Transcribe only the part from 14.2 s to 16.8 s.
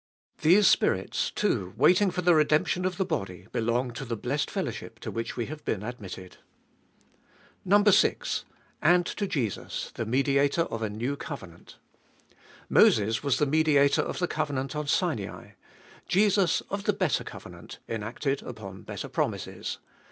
covenant on Sinai; Jesus,